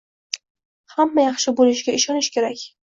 [0.95, 2.69] Hammasi yaxshi boʻlishiga ishonish kerak.